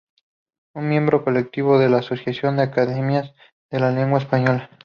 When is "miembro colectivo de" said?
0.81-1.87